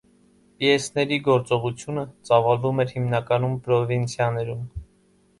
Պիեսների 0.61 1.17
գործողությունը 1.25 2.05
ծավալվում 2.29 2.81
էր 2.83 2.93
հիմնականում 2.95 3.53
պրովինցիաներում։ 3.67 4.65